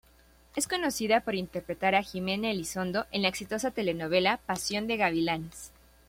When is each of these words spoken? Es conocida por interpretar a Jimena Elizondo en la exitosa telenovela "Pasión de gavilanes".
Es 0.55 0.67
conocida 0.67 1.19
por 1.19 1.35
interpretar 1.35 1.93
a 1.93 2.01
Jimena 2.01 2.49
Elizondo 2.49 3.05
en 3.11 3.21
la 3.21 3.27
exitosa 3.27 3.69
telenovela 3.69 4.37
"Pasión 4.47 4.87
de 4.87 4.97
gavilanes". 4.97 5.71